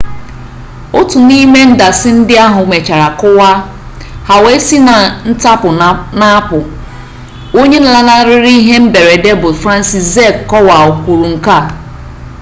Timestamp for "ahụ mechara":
2.45-3.07